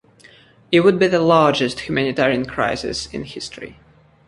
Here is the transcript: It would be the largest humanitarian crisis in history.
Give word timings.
It 0.71 0.79
would 0.79 0.97
be 0.97 1.05
the 1.05 1.19
largest 1.19 1.81
humanitarian 1.81 2.45
crisis 2.45 3.05
in 3.13 3.23
history. 3.23 3.77